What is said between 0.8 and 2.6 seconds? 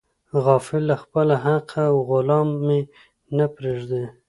له خپله حقه او غلام